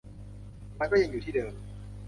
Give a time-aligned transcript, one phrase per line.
[0.79, 1.53] มันก็ยังอยู่ที่เดิม